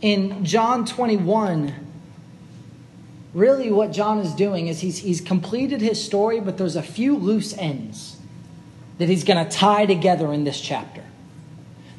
[0.00, 1.74] in John 21,
[3.34, 7.16] really what John is doing is he's, he's completed his story, but there's a few
[7.16, 8.16] loose ends
[8.98, 11.02] that he's going to tie together in this chapter.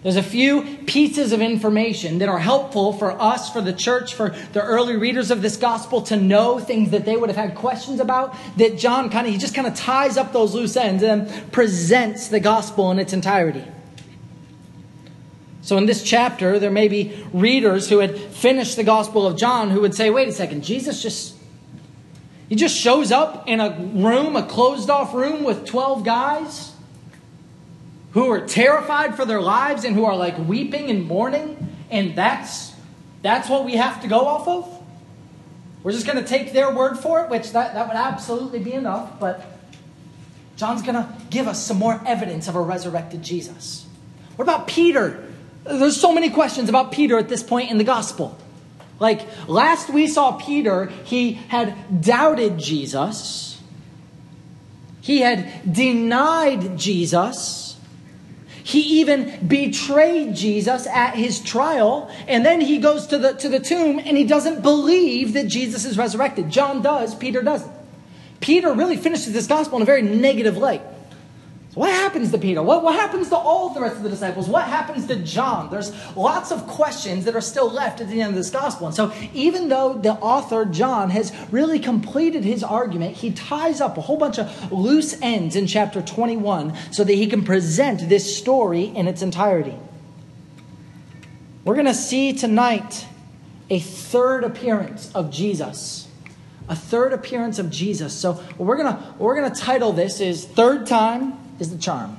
[0.03, 4.29] There's a few pieces of information that are helpful for us, for the church, for
[4.53, 7.99] the early readers of this gospel to know things that they would have had questions
[7.99, 8.35] about.
[8.57, 12.29] That John kind of, he just kind of ties up those loose ends and presents
[12.29, 13.63] the gospel in its entirety.
[15.67, 19.69] So, in this chapter, there may be readers who had finished the Gospel of John
[19.69, 21.35] who would say, wait a second, Jesus just.
[22.47, 26.71] He just shows up in a room, a closed off room with 12 guys
[28.11, 31.57] who are terrified for their lives and who are like weeping and mourning,
[31.91, 32.71] and that's
[33.21, 34.83] that's what we have to go off of?
[35.83, 38.71] We're just going to take their word for it, which that, that would absolutely be
[38.71, 39.45] enough, but
[40.55, 43.85] John's going to give us some more evidence of a resurrected Jesus.
[44.37, 45.26] What about Peter?
[45.67, 48.37] There's so many questions about Peter at this point in the gospel.
[48.99, 53.61] Like last we saw Peter, he had doubted Jesus.
[55.01, 57.77] He had denied Jesus.
[58.63, 62.11] He even betrayed Jesus at his trial.
[62.27, 65.85] And then he goes to the, to the tomb and he doesn't believe that Jesus
[65.85, 66.49] is resurrected.
[66.49, 67.71] John does, Peter doesn't.
[68.41, 70.81] Peter really finishes this gospel in a very negative light.
[71.77, 72.63] What happens to Peter?
[72.63, 74.49] What, what happens to all the rest of the disciples?
[74.49, 75.69] What happens to John?
[75.69, 78.87] There's lots of questions that are still left at the end of this gospel.
[78.87, 83.95] And so, even though the author, John, has really completed his argument, he ties up
[83.95, 88.35] a whole bunch of loose ends in chapter 21 so that he can present this
[88.35, 89.77] story in its entirety.
[91.63, 93.05] We're going to see tonight
[93.69, 96.07] a third appearance of Jesus.
[96.69, 98.15] A third appearance of Jesus.
[98.15, 102.17] So, we're to, we're to title this is Third Time is the charm.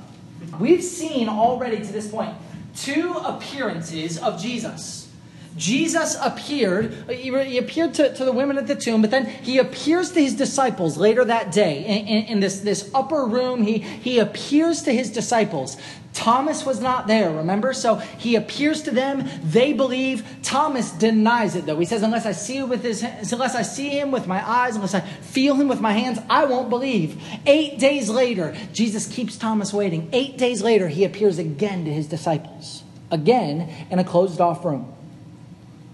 [0.59, 2.35] We've seen already to this point
[2.75, 5.09] two appearances of Jesus.
[5.57, 10.11] Jesus appeared, he appeared to, to the women at the tomb, but then he appears
[10.13, 13.63] to his disciples later that day in, in, in this, this upper room.
[13.63, 15.75] He, he appears to his disciples.
[16.13, 17.71] Thomas was not there, remember?
[17.71, 19.29] So he appears to them.
[19.43, 20.25] They believe.
[20.43, 21.79] Thomas denies it, though.
[21.79, 24.95] He says, "Unless I see with his, unless I see him with my eyes, unless
[24.95, 29.73] I feel him with my hands, I won't believe." Eight days later, Jesus keeps Thomas
[29.73, 30.09] waiting.
[30.11, 34.87] Eight days later, he appears again to his disciples, again in a closed-off room.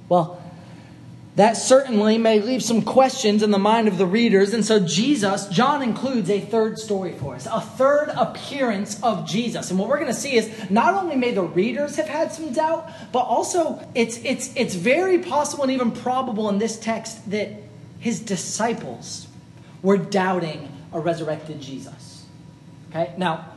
[0.09, 0.39] Well,
[1.35, 4.53] that certainly may leave some questions in the mind of the readers.
[4.53, 9.69] And so, Jesus, John includes a third story for us, a third appearance of Jesus.
[9.69, 12.53] And what we're going to see is not only may the readers have had some
[12.53, 17.51] doubt, but also it's, it's, it's very possible and even probable in this text that
[17.99, 19.27] his disciples
[19.81, 22.25] were doubting a resurrected Jesus.
[22.89, 23.13] Okay?
[23.17, 23.49] Now,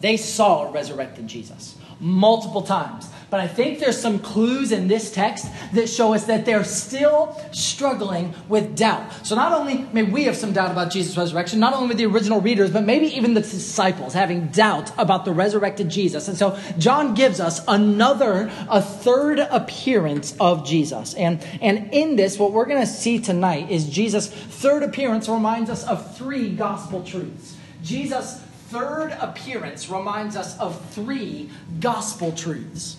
[0.00, 3.08] they saw a resurrected Jesus multiple times.
[3.30, 7.40] But I think there's some clues in this text that show us that they're still
[7.52, 9.24] struggling with doubt.
[9.24, 12.06] So not only may we have some doubt about Jesus' resurrection, not only with the
[12.06, 16.26] original readers, but maybe even the disciples having doubt about the resurrected Jesus.
[16.26, 21.14] And so John gives us another, a third appearance of Jesus.
[21.14, 25.70] And, and in this, what we're going to see tonight is Jesus' third appearance reminds
[25.70, 27.56] us of three gospel truths.
[27.84, 31.50] Jesus' third appearance reminds us of three
[31.80, 32.96] gospel truths.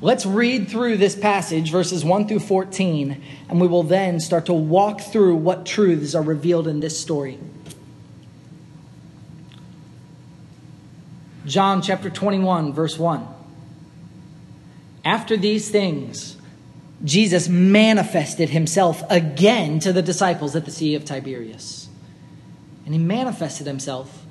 [0.00, 4.52] Let's read through this passage, verses 1 through 14, and we will then start to
[4.52, 7.38] walk through what truths are revealed in this story.
[11.44, 13.26] John chapter 21, verse 1.
[15.04, 16.36] After these things,
[17.04, 21.81] Jesus manifested himself again to the disciples at the Sea of Tiberias.
[22.84, 24.24] And he manifested himself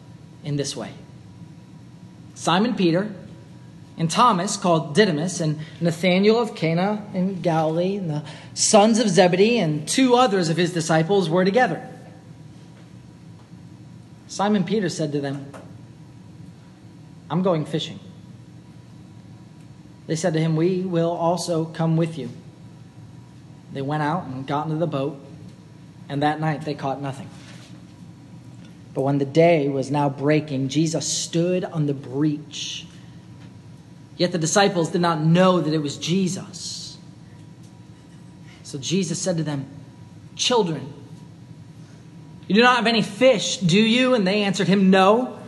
[0.43, 0.91] in this way
[2.35, 3.13] Simon Peter
[3.97, 8.23] and Thomas, called Didymus, and Nathanael of Cana in Galilee, and the
[8.53, 11.87] sons of Zebedee, and two others of his disciples were together.
[14.27, 15.51] Simon Peter said to them,
[17.29, 17.99] I'm going fishing.
[20.07, 22.29] They said to him, We will also come with you.
[23.73, 25.19] They went out and got into the boat,
[26.09, 27.29] and that night they caught nothing.
[28.93, 32.85] But when the day was now breaking, Jesus stood on the breach
[34.21, 36.95] Yet the disciples did not know that it was Jesus.
[38.61, 39.65] So Jesus said to them,
[40.35, 40.93] Children,
[42.47, 44.13] you do not have any fish, do you?
[44.13, 45.39] And they answered him, No.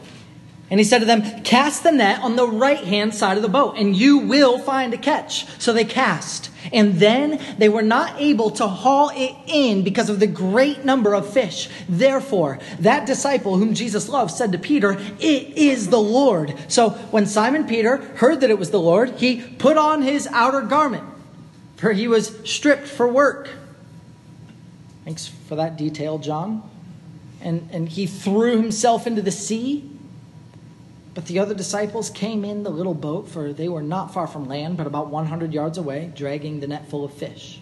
[0.73, 3.47] And he said to them, Cast the net on the right hand side of the
[3.47, 5.45] boat, and you will find a catch.
[5.61, 6.49] So they cast.
[6.71, 11.13] And then they were not able to haul it in because of the great number
[11.13, 11.69] of fish.
[11.87, 16.55] Therefore, that disciple whom Jesus loved said to Peter, It is the Lord.
[16.69, 20.61] So when Simon Peter heard that it was the Lord, he put on his outer
[20.61, 21.03] garment,
[21.75, 23.47] for he was stripped for work.
[25.05, 26.67] Thanks for that detail, John.
[27.41, 29.91] And, and he threw himself into the sea
[31.13, 34.47] but the other disciples came in the little boat, for they were not far from
[34.47, 37.59] land, but about 100 yards away, dragging the net full of fish.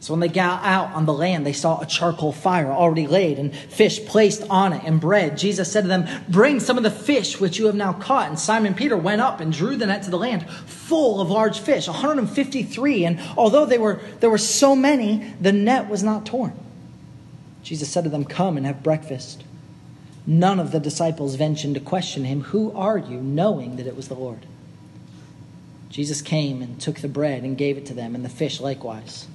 [0.00, 3.38] So when they got out on the land, they saw a charcoal fire already laid
[3.38, 5.36] and fish placed on it and bread.
[5.36, 8.28] Jesus said to them, Bring some of the fish which you have now caught.
[8.28, 11.58] And Simon Peter went up and drew the net to the land, full of large
[11.58, 13.04] fish, 153.
[13.04, 16.52] And although they were, there were so many, the net was not torn.
[17.64, 19.42] Jesus said to them, Come and have breakfast.
[20.30, 23.18] None of the disciples ventured to question him, Who are you?
[23.22, 24.44] knowing that it was the Lord.
[25.88, 29.26] Jesus came and took the bread and gave it to them, and the fish likewise.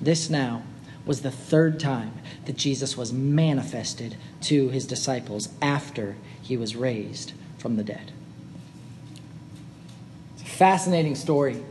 [0.00, 0.62] This now
[1.04, 2.12] was the third time
[2.44, 8.12] that Jesus was manifested to his disciples after he was raised from the dead.
[10.34, 11.64] It's a fascinating story.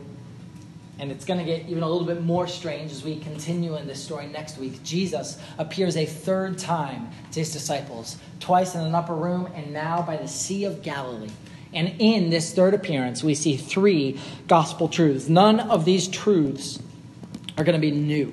[1.02, 3.88] And it's going to get even a little bit more strange as we continue in
[3.88, 4.84] this story next week.
[4.84, 10.00] Jesus appears a third time to his disciples, twice in an upper room and now
[10.00, 11.32] by the Sea of Galilee.
[11.74, 15.28] And in this third appearance, we see three gospel truths.
[15.28, 16.78] None of these truths
[17.58, 18.32] are going to be new.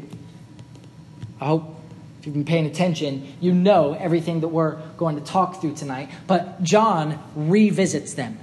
[1.42, 1.76] I hope
[2.20, 6.12] if you've been paying attention, you know everything that we're going to talk through tonight.
[6.28, 8.38] But John revisits them.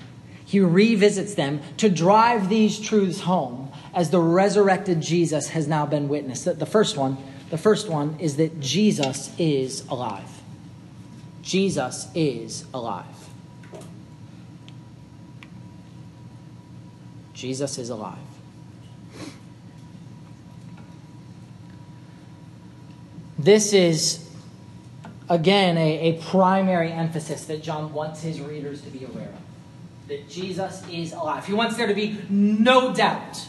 [0.44, 3.65] He revisits them to drive these truths home
[3.96, 6.58] as the resurrected Jesus has now been witnessed.
[6.58, 7.16] The first one,
[7.48, 10.28] the first one is that Jesus is alive.
[11.40, 13.06] Jesus is alive.
[17.32, 18.18] Jesus is alive.
[23.38, 24.28] This is,
[25.28, 30.08] again, a, a primary emphasis that John wants his readers to be aware of.
[30.08, 31.46] That Jesus is alive.
[31.46, 33.46] He wants there to be no doubt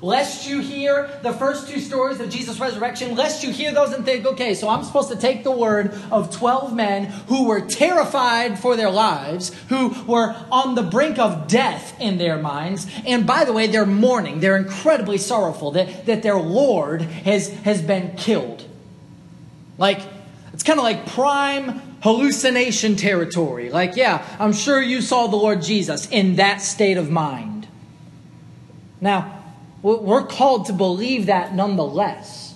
[0.00, 4.04] Lest you hear the first two stories of Jesus' resurrection, lest you hear those and
[4.04, 8.58] think, okay, so I'm supposed to take the word of 12 men who were terrified
[8.58, 12.86] for their lives, who were on the brink of death in their minds.
[13.06, 14.40] And by the way, they're mourning.
[14.40, 18.66] They're incredibly sorrowful that, that their Lord has, has been killed.
[19.78, 20.00] Like,
[20.52, 23.70] it's kind of like prime hallucination territory.
[23.70, 27.66] Like, yeah, I'm sure you saw the Lord Jesus in that state of mind.
[29.00, 29.33] Now,
[29.84, 32.54] we're called to believe that nonetheless.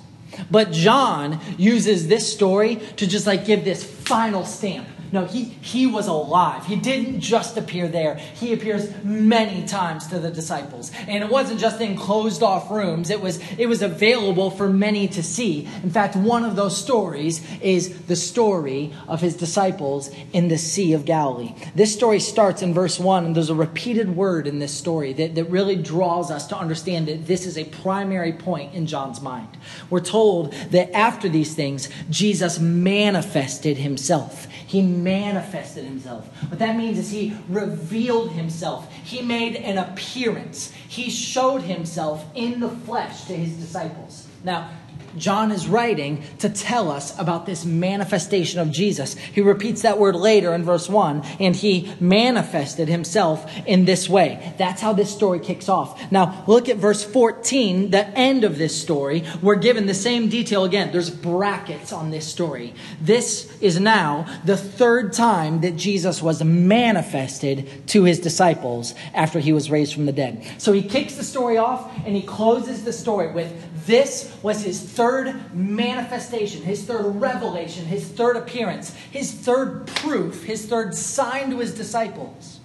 [0.51, 5.87] But John uses this story to just like give this final stamp no, he, he
[5.87, 6.67] was alive.
[6.67, 8.17] He didn't just appear there.
[8.17, 10.91] He appears many times to the disciples.
[11.07, 15.09] And it wasn't just in closed off rooms, it was, it was available for many
[15.09, 15.69] to see.
[15.83, 20.93] In fact, one of those stories is the story of his disciples in the Sea
[20.93, 21.55] of Galilee.
[21.75, 25.35] This story starts in verse 1, and there's a repeated word in this story that,
[25.35, 29.57] that really draws us to understand that this is a primary point in John's mind.
[29.91, 34.47] We're told that after these things, Jesus manifested himself.
[34.69, 36.29] He manifested himself.
[36.51, 38.93] What that means is he revealed himself.
[38.93, 40.73] He made an appearance.
[40.87, 44.29] He showed himself in the flesh to his disciples.
[44.45, 44.71] Now,
[45.17, 49.15] John is writing to tell us about this manifestation of Jesus.
[49.17, 54.55] He repeats that word later in verse 1, and he manifested himself in this way.
[54.59, 56.11] That's how this story kicks off.
[56.11, 59.25] Now, look at verse 14, the end of this story.
[59.43, 60.93] We're given the same detail again.
[60.93, 62.75] There's brackets on this story.
[63.01, 69.53] This is now the third time that Jesus was manifested to his disciples after he
[69.53, 70.47] was raised from the dead.
[70.59, 74.81] So he kicks the story off and he closes the story with this was his
[74.99, 81.59] third manifestation, his third revelation, his third appearance, his third proof, his third sign to
[81.59, 82.59] his disciples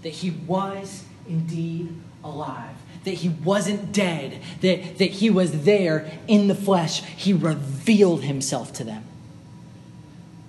[0.00, 2.74] that he was indeed alive,
[3.04, 7.04] that he wasn't dead, that, that he was there in the flesh.
[7.04, 9.04] He revealed himself to them.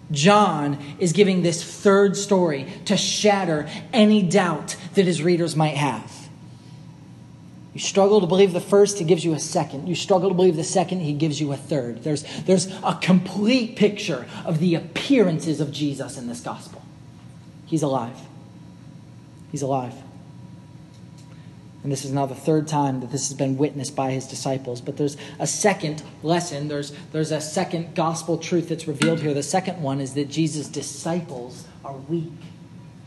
[0.09, 6.16] John is giving this third story to shatter any doubt that his readers might have.
[7.77, 9.85] You struggle to believe the first, he gives you a second.
[9.85, 12.01] You struggle to believe the second, he gives you a third.
[12.01, 16.81] There's, there's a complete picture of the appearances of Jesus in this gospel.
[17.67, 18.17] He's alive.
[19.51, 19.93] He's alive.
[21.83, 24.81] And this is now the third time that this has been witnessed by his disciples.
[24.81, 29.35] But there's a second lesson, there's, there's a second gospel truth that's revealed here.
[29.35, 32.33] The second one is that Jesus' disciples are weak.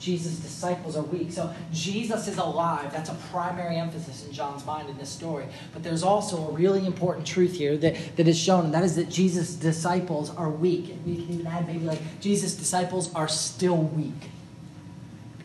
[0.01, 1.31] Jesus' disciples are weak.
[1.31, 2.91] So Jesus is alive.
[2.93, 5.47] That's a primary emphasis in John's mind in this story.
[5.73, 8.97] But there's also a really important truth here that, that is shown, and that is
[8.97, 10.89] that Jesus' disciples are weak.
[10.89, 14.31] And we can even add maybe like Jesus' disciples are still weak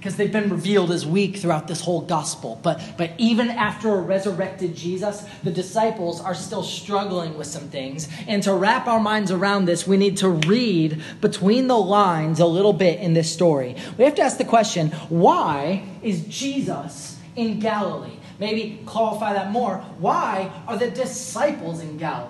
[0.05, 2.59] because they've been revealed as weak throughout this whole gospel.
[2.61, 8.07] But, but even after a resurrected Jesus, the disciples are still struggling with some things.
[8.27, 12.45] And to wrap our minds around this, we need to read between the lines a
[12.45, 13.77] little bit in this story.
[13.97, 18.19] We have to ask the question why is Jesus in Galilee?
[18.37, 19.77] Maybe clarify that more.
[19.97, 22.29] Why are the disciples in Galilee?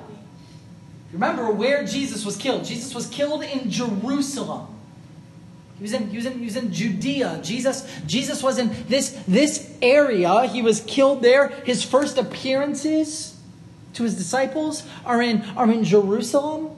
[1.12, 2.64] Remember where Jesus was killed.
[2.64, 4.75] Jesus was killed in Jerusalem.
[5.78, 7.40] He was in, he was in, he was in Judea.
[7.44, 10.48] Jesus, Jesus was in this, this area.
[10.48, 11.50] He was killed there.
[11.50, 13.38] His first appearances
[13.94, 16.75] to his disciples are in, are in Jerusalem.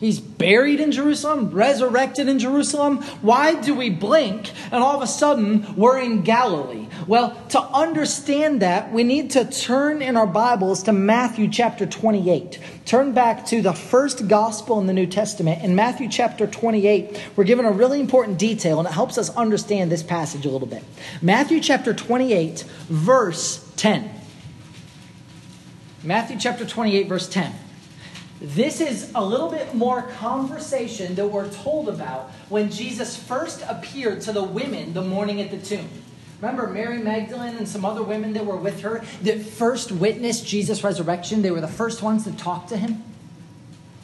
[0.00, 3.02] He's buried in Jerusalem, resurrected in Jerusalem.
[3.20, 6.88] Why do we blink and all of a sudden we're in Galilee?
[7.06, 12.58] Well, to understand that, we need to turn in our Bibles to Matthew chapter 28.
[12.86, 15.62] Turn back to the first gospel in the New Testament.
[15.62, 19.92] In Matthew chapter 28, we're given a really important detail and it helps us understand
[19.92, 20.82] this passage a little bit.
[21.20, 24.10] Matthew chapter 28, verse 10.
[26.02, 27.52] Matthew chapter 28, verse 10.
[28.40, 34.22] This is a little bit more conversation that we're told about when Jesus first appeared
[34.22, 35.86] to the women the morning at the tomb.
[36.40, 40.82] Remember Mary Magdalene and some other women that were with her that first witnessed Jesus'
[40.82, 41.42] resurrection?
[41.42, 43.04] They were the first ones to talk to him.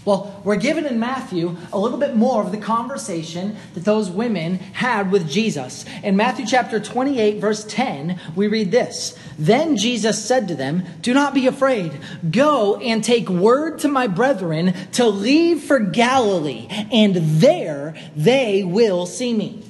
[0.06, 4.54] Well, we're given in Matthew a little bit more of the conversation that those women
[4.54, 5.84] had with Jesus.
[6.04, 11.12] In Matthew chapter 28, verse 10, we read this Then Jesus said to them, Do
[11.12, 11.98] not be afraid.
[12.30, 19.06] Go and take word to my brethren to leave for Galilee, and there they will
[19.06, 19.64] see me.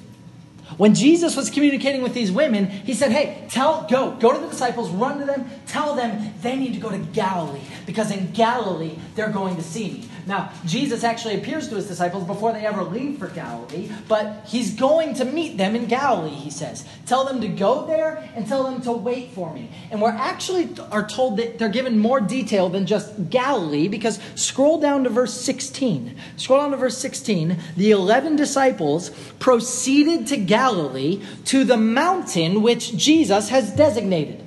[0.77, 4.49] When Jesus was communicating with these women, he said, Hey, tell, go, go to the
[4.49, 8.99] disciples, run to them, tell them they need to go to Galilee, because in Galilee
[9.15, 10.09] they're going to see me.
[10.27, 14.75] Now, Jesus actually appears to his disciples before they ever leave for Galilee, but he's
[14.75, 16.85] going to meet them in Galilee, he says.
[17.07, 19.71] Tell them to go there and tell them to wait for me.
[19.93, 24.81] And we're actually are told that they're given more detail than just Galilee because scroll
[24.81, 26.17] down to verse 16.
[26.37, 27.57] Scroll down to verse 16.
[27.77, 34.46] The 11 disciples proceeded to Galilee to the mountain which Jesus has designated.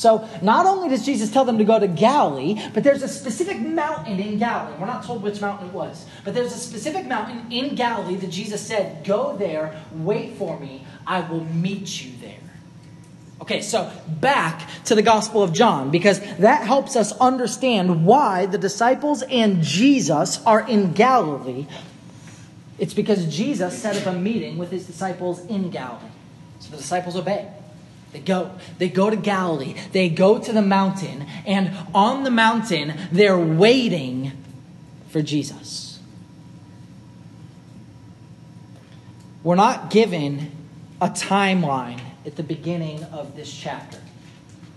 [0.00, 3.60] So not only does Jesus tell them to go to Galilee, but there's a specific
[3.60, 4.74] mountain in Galilee.
[4.80, 8.30] We're not told which mountain it was, but there's a specific mountain in Galilee that
[8.30, 12.38] Jesus said, Go there, wait for me, I will meet you there.
[13.42, 18.56] Okay, so back to the Gospel of John, because that helps us understand why the
[18.56, 21.66] disciples and Jesus are in Galilee.
[22.78, 26.08] It's because Jesus set up a meeting with his disciples in Galilee.
[26.60, 27.52] So the disciples obey.
[28.12, 28.52] They go.
[28.78, 29.74] They go to Galilee.
[29.92, 31.26] They go to the mountain.
[31.46, 34.32] And on the mountain, they're waiting
[35.08, 36.00] for Jesus.
[39.42, 40.52] We're not given
[41.00, 43.98] a timeline at the beginning of this chapter.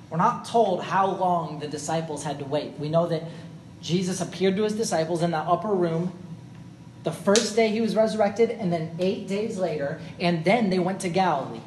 [0.09, 2.73] We're not told how long the disciples had to wait.
[2.79, 3.23] We know that
[3.81, 6.13] Jesus appeared to his disciples in that upper room
[7.03, 11.01] the first day he was resurrected, and then eight days later, and then they went
[11.01, 11.59] to Galilee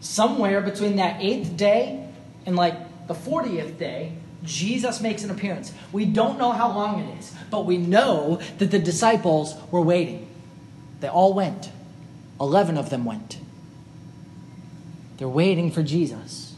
[0.00, 2.08] somewhere between that eighth day
[2.46, 4.12] and like the 40th day,
[4.44, 5.72] Jesus makes an appearance.
[5.92, 10.28] We don't know how long it is, but we know that the disciples were waiting.
[11.00, 11.70] They all went,
[12.40, 13.38] 11 of them went.
[15.16, 16.54] They're waiting for Jesus.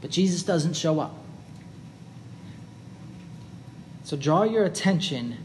[0.00, 1.14] But Jesus doesn't show up.
[4.02, 5.38] So draw your attention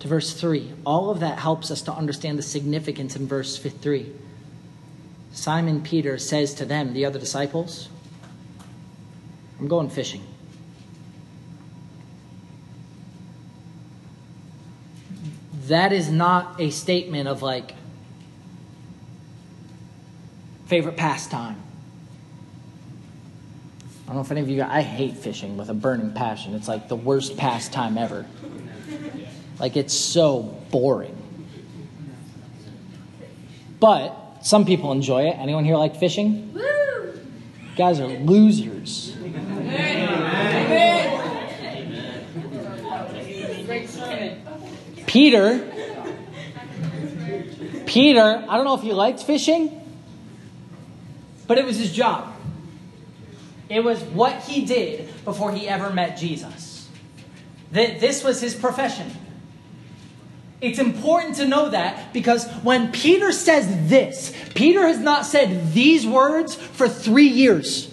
[0.00, 0.72] to verse 3.
[0.84, 4.10] All of that helps us to understand the significance in verse 3.
[5.32, 7.88] Simon Peter says to them, the other disciples,
[9.58, 10.22] I'm going fishing.
[15.66, 17.74] That is not a statement of like
[20.66, 21.56] favorite pastime.
[24.04, 26.54] I don't know if any of you guys, I hate fishing with a burning passion.
[26.54, 28.26] It's like the worst pastime ever.
[29.58, 31.16] Like it's so boring.
[33.80, 35.36] But some people enjoy it.
[35.38, 36.52] Anyone here like fishing?
[36.52, 36.72] Woo!
[37.76, 39.16] guys are losers.
[45.06, 45.70] Peter,
[47.86, 49.78] Peter, I don't know if he liked fishing,
[51.46, 52.34] but it was his job.
[53.68, 56.88] It was what he did before he ever met Jesus.
[57.72, 59.10] That this was his profession.
[60.62, 66.06] It's important to know that because when Peter says this, Peter has not said these
[66.06, 67.92] words for three years.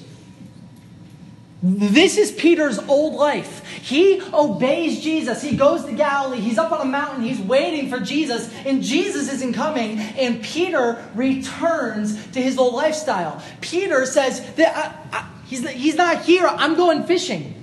[1.64, 3.66] This is Peter's old life.
[3.82, 5.42] He obeys Jesus.
[5.42, 6.40] He goes to Galilee.
[6.40, 7.24] He's up on a mountain.
[7.24, 9.98] He's waiting for Jesus, and Jesus isn't coming.
[10.00, 13.44] And Peter returns to his old lifestyle.
[13.62, 16.48] Peter says that I, I, he's, he's not here.
[16.48, 17.59] I'm going fishing.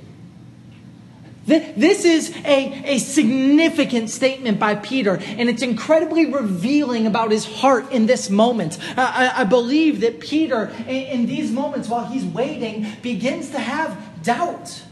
[1.46, 7.92] This is a, a significant statement by Peter, and it's incredibly revealing about his heart
[7.92, 8.78] in this moment.
[8.96, 14.82] I, I believe that Peter, in, these moments while he's waiting, begins to have doubt.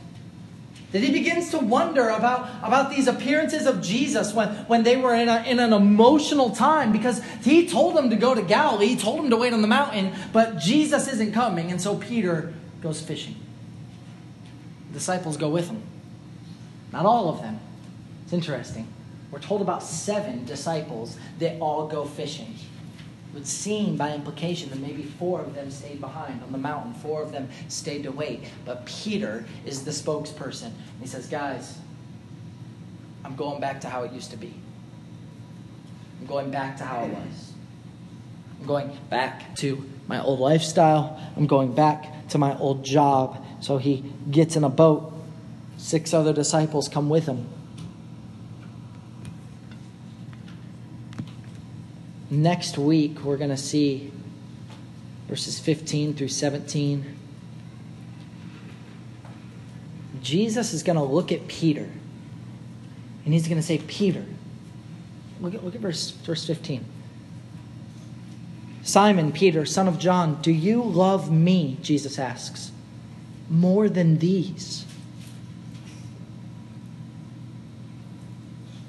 [0.93, 5.13] That he begins to wonder about, about these appearances of Jesus when, when they were
[5.13, 8.97] in, a, in an emotional time because he told them to go to Galilee, he
[8.97, 13.01] told them to wait on the mountain, but Jesus isn't coming, and so Peter goes
[13.01, 13.35] fishing.
[14.93, 15.83] The disciples go with him.
[16.95, 17.59] Not all of them.
[18.23, 18.87] It's interesting.
[19.33, 22.55] We're told about seven disciples that all go fishing.
[22.55, 26.95] It would seem by implication that maybe four of them stayed behind on the mountain,
[26.95, 28.45] four of them stayed to wait.
[28.65, 30.67] But Peter is the spokesperson.
[30.67, 31.79] And he says, Guys,
[33.25, 34.55] I'm going back to how it used to be.
[36.21, 37.55] I'm going back to how it was.
[38.61, 41.21] I'm going back to my old lifestyle.
[41.37, 43.45] I'm going back to my old job.
[43.59, 45.14] So he gets in a boat
[45.85, 47.47] Six other disciples come with him.
[52.31, 54.11] Next week, we're going to see
[55.29, 57.19] verses 15 through 17.
[60.23, 61.87] Jesus is going to look at Peter
[63.27, 64.25] and he's going to say, Peter,
[65.43, 66.83] look at, look at verse, verse 15.
[68.83, 71.77] Simon, Peter, son of John, do you love me?
[71.83, 72.73] Jesus asks.
[73.51, 74.87] More than these.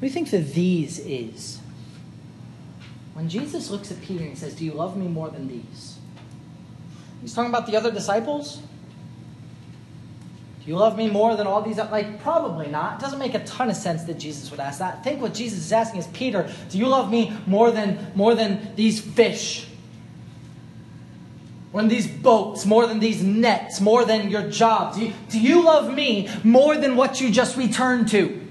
[0.05, 1.57] Do you think the these is?
[3.15, 5.97] When Jesus looks at Peter and says, Do you love me more than these?
[7.23, 8.57] He's talking about the other disciples.
[10.63, 11.77] Do you love me more than all these?
[11.77, 12.99] Like, probably not.
[12.99, 14.99] It doesn't make a ton of sense that Jesus would ask that.
[14.99, 18.35] I think what Jesus is asking is, Peter, do you love me more than, more
[18.35, 19.67] than these fish?
[21.73, 24.93] More than these boats, more than these nets, more than your job?
[24.93, 28.44] Do you, do you love me more than what you just returned to?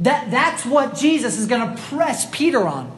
[0.00, 2.96] That, that's what Jesus is going to press Peter on.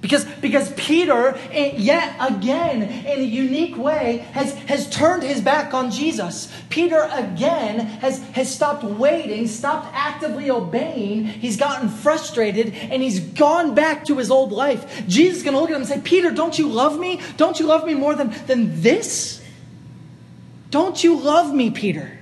[0.00, 5.74] Because, because Peter, eh, yet again, in a unique way, has, has turned his back
[5.74, 6.52] on Jesus.
[6.68, 11.24] Peter, again, has, has stopped waiting, stopped actively obeying.
[11.24, 15.04] He's gotten frustrated, and he's gone back to his old life.
[15.08, 17.20] Jesus is going to look at him and say, Peter, don't you love me?
[17.36, 19.44] Don't you love me more than, than this?
[20.70, 22.17] Don't you love me, Peter?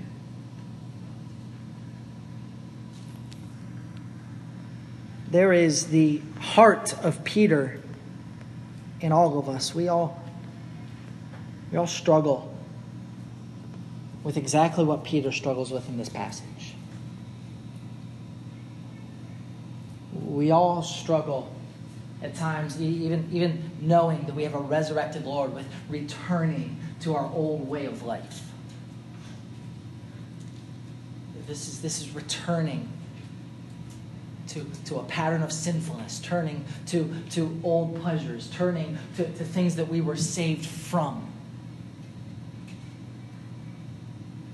[5.37, 7.79] There is the heart of Peter
[9.03, 9.75] in all of us.
[9.75, 10.19] We all,
[11.71, 12.57] we all struggle
[14.25, 16.73] with exactly what Peter struggles with in this passage.
[20.15, 21.55] We all struggle
[22.23, 27.31] at times, even, even knowing that we have a resurrected Lord, with returning to our
[27.31, 28.41] old way of life.
[31.47, 32.89] This is, this is returning
[34.49, 39.77] to, to a pattern of sinfulness, turning to, to old pleasures, turning to, to things
[39.77, 41.27] that we were saved from.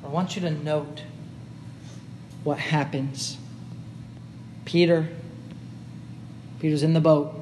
[0.04, 1.02] I want you to note
[2.44, 3.38] what happens.
[4.64, 5.08] Peter,
[6.60, 7.34] Peter's in the boat.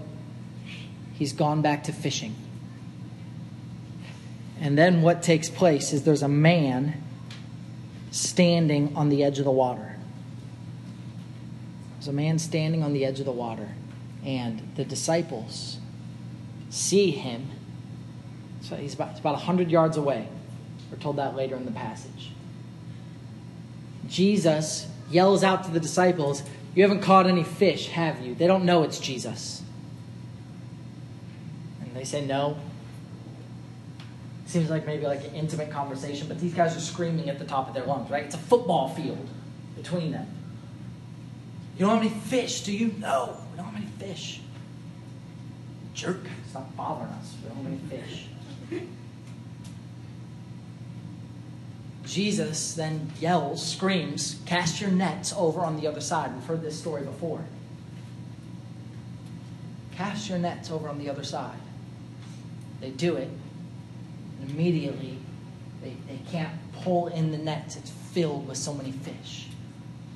[1.14, 2.34] He's gone back to fishing.
[4.60, 7.02] And then what takes place is there's a man
[8.10, 9.89] standing on the edge of the water.
[12.00, 13.68] There's a man standing on the edge of the water,
[14.24, 15.76] and the disciples
[16.70, 17.50] see him.
[18.62, 20.26] So he's about, about 100 yards away.
[20.90, 22.30] We're told that later in the passage.
[24.08, 26.42] Jesus yells out to the disciples,
[26.74, 28.34] You haven't caught any fish, have you?
[28.34, 29.60] They don't know it's Jesus.
[31.82, 32.56] And they say, No.
[34.46, 37.68] Seems like maybe like an intimate conversation, but these guys are screaming at the top
[37.68, 38.24] of their lungs, right?
[38.24, 39.28] It's a football field
[39.76, 40.26] between them.
[41.76, 43.36] You know how many fish do you know?
[43.52, 44.40] We don't have many fish.
[45.94, 46.20] Jerk.
[46.50, 47.34] Stop bothering us.
[47.42, 48.26] We don't have any fish.
[52.04, 56.34] Jesus then yells, screams, cast your nets over on the other side.
[56.34, 57.44] We've heard this story before.
[59.92, 61.58] Cast your nets over on the other side.
[62.80, 63.28] They do it,
[64.40, 65.18] and immediately
[65.82, 66.50] they, they can't
[66.82, 67.76] pull in the nets.
[67.76, 69.46] It's filled with so many fish.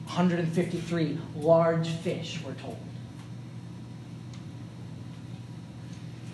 [0.07, 2.79] 153 large fish, we're told.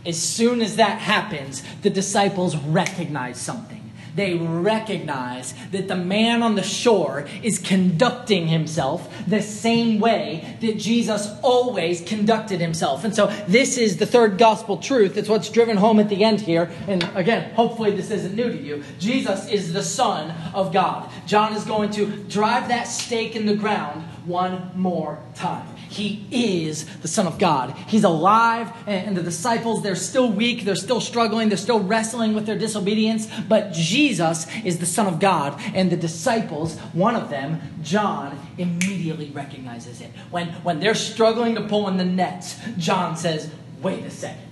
[0.04, 3.79] As soon as that happens, the disciples recognize something
[4.14, 10.78] they recognize that the man on the shore is conducting himself the same way that
[10.78, 13.04] Jesus always conducted himself.
[13.04, 15.16] And so, this is the third gospel truth.
[15.16, 16.70] It's what's driven home at the end here.
[16.86, 18.82] And again, hopefully, this isn't new to you.
[18.98, 21.10] Jesus is the Son of God.
[21.26, 25.66] John is going to drive that stake in the ground one more time.
[25.90, 27.74] He is the Son of God.
[27.88, 32.46] He's alive, and the disciples, they're still weak, they're still struggling, they're still wrestling with
[32.46, 35.60] their disobedience, but Jesus is the Son of God.
[35.74, 40.10] And the disciples, one of them, John, immediately recognizes it.
[40.30, 43.50] When, when they're struggling to pull in the nets, John says,
[43.82, 44.46] Wait a second.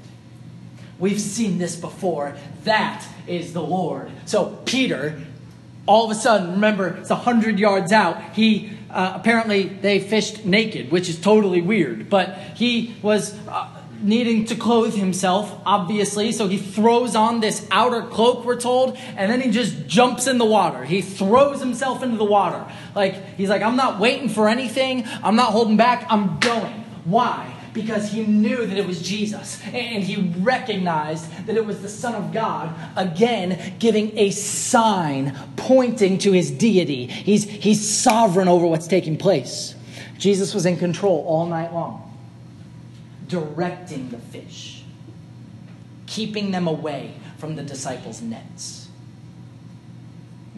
[0.99, 2.37] We've seen this before.
[2.65, 4.11] That is the Lord.
[4.25, 5.21] So Peter,
[5.87, 8.35] all of a sudden, remember, it's 100 yards out.
[8.35, 12.09] He uh, apparently they fished naked, which is totally weird.
[12.09, 13.69] But he was uh,
[14.01, 19.31] needing to clothe himself, obviously, so he throws on this outer cloak, we're told, and
[19.31, 20.85] then he just jumps in the water.
[20.85, 22.65] He throws himself into the water.
[22.95, 26.85] Like, he's like, I'm not waiting for anything, I'm not holding back, I'm going.
[27.05, 27.55] Why?
[27.83, 32.15] Because he knew that it was Jesus and he recognized that it was the Son
[32.15, 37.07] of God, again, giving a sign pointing to his deity.
[37.07, 39.75] He's, he's sovereign over what's taking place.
[40.19, 42.17] Jesus was in control all night long,
[43.29, 44.83] directing the fish,
[46.07, 48.78] keeping them away from the disciples' nets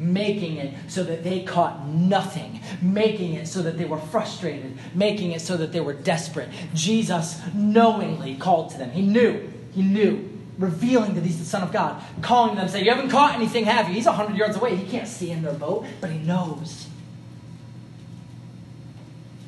[0.00, 5.32] making it so that they caught nothing, making it so that they were frustrated, making
[5.32, 6.48] it so that they were desperate.
[6.74, 8.90] Jesus knowingly called to them.
[8.90, 10.26] He knew, he knew,
[10.58, 13.88] revealing that he's the Son of God, calling them, saying, You haven't caught anything, have
[13.88, 13.94] you?
[13.94, 14.74] He's 100 yards away.
[14.74, 16.88] He can't see in their boat, but he knows.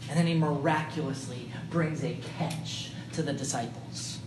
[0.09, 4.19] And then he miraculously brings a catch to the disciples,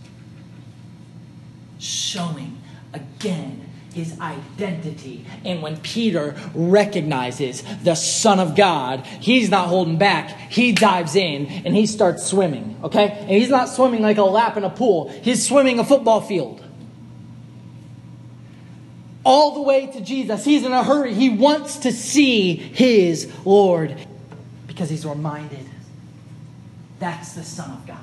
[1.78, 2.60] showing
[2.92, 3.65] again
[3.96, 5.24] his identity.
[5.44, 10.52] And when Peter recognizes the Son of God, he's not holding back.
[10.52, 13.08] He dives in and he starts swimming, okay?
[13.20, 16.62] And he's not swimming like a lap in a pool, he's swimming a football field.
[19.24, 20.44] All the way to Jesus.
[20.44, 21.12] He's in a hurry.
[21.12, 23.96] He wants to see his Lord
[24.68, 25.66] because he's reminded
[27.00, 27.98] that's the Son of God.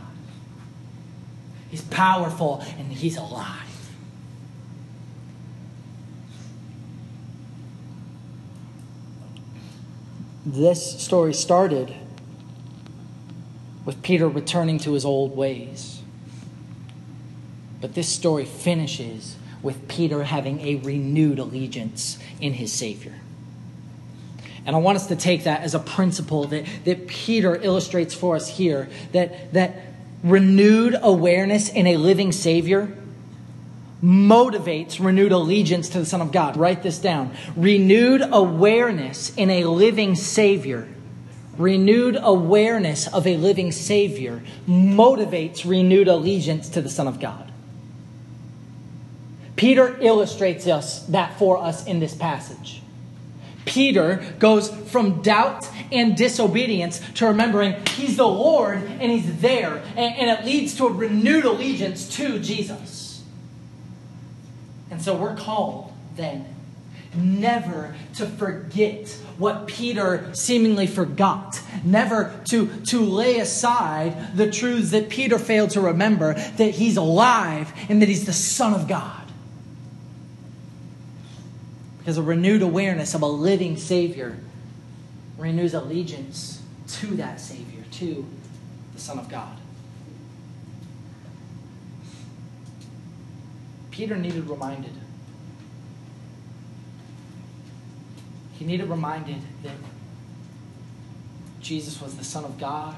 [1.70, 3.73] He's powerful and he's alive.
[10.46, 11.94] This story started
[13.86, 16.02] with Peter returning to his old ways.
[17.80, 23.16] But this story finishes with Peter having a renewed allegiance in his Savior.
[24.66, 28.36] And I want us to take that as a principle that, that Peter illustrates for
[28.36, 29.76] us here that, that
[30.24, 32.98] renewed awareness in a living Savior
[34.04, 36.58] motivates renewed allegiance to the Son of God.
[36.58, 37.34] Write this down.
[37.56, 40.90] Renewed awareness in a living Savior,
[41.58, 47.52] renewed awareness of a living Savior motivates renewed allegiance to the Son of God.
[49.56, 52.82] Peter illustrates us that for us in this passage.
[53.66, 60.16] Peter goes from doubt and disobedience to remembering he's the Lord and he's there, and,
[60.16, 63.13] and it leads to a renewed allegiance to Jesus.
[64.94, 66.46] And so we're called then
[67.16, 75.10] never to forget what Peter seemingly forgot, never to, to lay aside the truths that
[75.10, 79.24] Peter failed to remember that he's alive and that he's the Son of God.
[81.98, 84.38] Because a renewed awareness of a living Savior
[85.40, 88.28] renews allegiance to that Savior, to
[88.94, 89.58] the Son of God.
[93.94, 94.92] Peter needed reminded.
[98.58, 99.76] He needed reminded that
[101.62, 102.96] Jesus was the Son of God,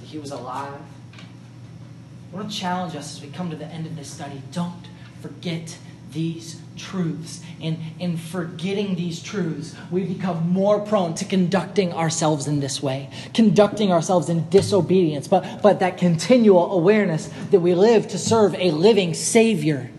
[0.00, 0.80] that he was alive.
[1.14, 4.88] I want to challenge us as we come to the end of this study don't
[5.22, 5.78] forget
[6.12, 7.42] these truths.
[7.60, 13.10] And in forgetting these truths, we become more prone to conducting ourselves in this way,
[13.34, 18.70] conducting ourselves in disobedience, but, but that continual awareness that we live to serve a
[18.70, 19.90] living Savior.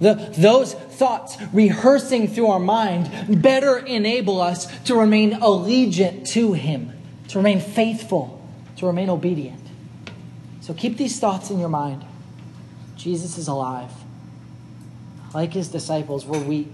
[0.00, 6.92] The, those thoughts rehearsing through our mind better enable us to remain allegiant to Him,
[7.28, 9.60] to remain faithful, to remain obedient.
[10.60, 12.04] So keep these thoughts in your mind.
[12.96, 13.90] Jesus is alive
[15.34, 16.72] like his disciples, were weak.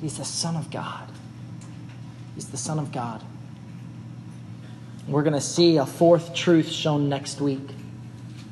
[0.00, 1.10] He's the Son of God.
[2.34, 3.24] He's the Son of God.
[5.08, 7.66] We're going to see a fourth truth shown next week.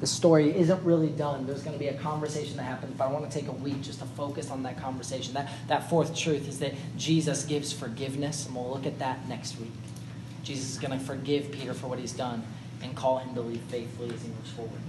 [0.00, 1.46] The story isn't really done.
[1.46, 3.82] There's going to be a conversation that happens, but I want to take a week
[3.82, 5.34] just to focus on that conversation.
[5.34, 9.58] That, that fourth truth is that Jesus gives forgiveness, and we'll look at that next
[9.58, 9.72] week.
[10.42, 12.42] Jesus is going to forgive Peter for what he's done
[12.82, 14.80] and call him to lead faithfully as he moves forward.